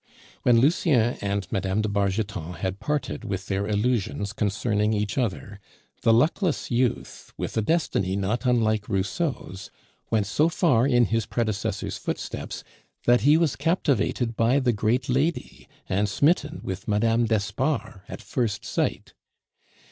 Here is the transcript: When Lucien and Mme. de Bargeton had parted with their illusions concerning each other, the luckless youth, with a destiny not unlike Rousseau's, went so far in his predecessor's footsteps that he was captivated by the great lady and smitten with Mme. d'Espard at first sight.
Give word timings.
When 0.41 0.57
Lucien 0.59 1.15
and 1.21 1.45
Mme. 1.51 1.81
de 1.81 1.87
Bargeton 1.87 2.53
had 2.55 2.79
parted 2.79 3.23
with 3.23 3.45
their 3.45 3.67
illusions 3.67 4.33
concerning 4.33 4.93
each 4.93 5.15
other, 5.15 5.59
the 6.01 6.11
luckless 6.11 6.71
youth, 6.71 7.31
with 7.37 7.55
a 7.55 7.61
destiny 7.61 8.15
not 8.15 8.43
unlike 8.43 8.89
Rousseau's, 8.89 9.69
went 10.09 10.25
so 10.25 10.49
far 10.49 10.87
in 10.87 11.05
his 11.05 11.27
predecessor's 11.27 11.97
footsteps 11.99 12.63
that 13.05 13.21
he 13.21 13.37
was 13.37 13.55
captivated 13.55 14.35
by 14.35 14.57
the 14.59 14.73
great 14.73 15.07
lady 15.07 15.67
and 15.87 16.09
smitten 16.09 16.61
with 16.63 16.87
Mme. 16.87 17.25
d'Espard 17.27 18.01
at 18.09 18.23
first 18.23 18.65
sight. 18.65 19.13